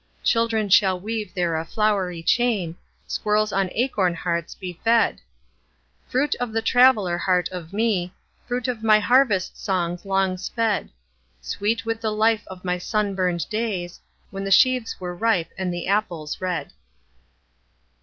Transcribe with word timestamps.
Children 0.23 0.69
shall 0.69 0.99
weave 0.99 1.31
there 1.35 1.55
a 1.55 1.63
flowery 1.63 2.23
chain, 2.23 2.75
Squirrels 3.05 3.51
on 3.53 3.69
acorn 3.73 4.15
hearts 4.15 4.55
be 4.55 4.79
fed:— 4.83 5.21
Fruit 6.07 6.33
of 6.39 6.51
the 6.53 6.61
traveller 6.63 7.19
heart 7.19 7.47
of 7.49 7.71
me, 7.71 8.11
Fruit 8.47 8.67
of 8.67 8.81
my 8.81 8.97
harvest 8.99 9.63
songs 9.63 10.03
long 10.03 10.39
sped: 10.39 10.89
Sweet 11.39 11.85
with 11.85 12.01
the 12.01 12.11
life 12.11 12.47
of 12.47 12.65
my 12.65 12.79
sunburned 12.79 13.47
days 13.51 13.99
When 14.31 14.43
the 14.43 14.49
sheaves 14.49 14.99
were 14.99 15.13
ripe, 15.13 15.49
and 15.55 15.71
the 15.71 15.85
apples 15.87 16.41
red. 16.41 16.73